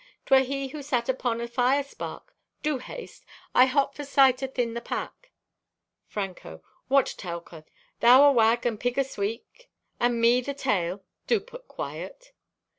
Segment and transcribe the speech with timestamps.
[0.25, 2.33] 'Twere he who sat upon a fire spark.
[2.63, 3.23] Do haste!
[3.53, 5.29] I hot for sight athin the pack."
[6.07, 7.65] (Franco) "What, Telka,
[7.99, 9.67] thou awag and pig asqueak,
[9.99, 11.03] and me the tail!
[11.27, 12.31] Do put quiet!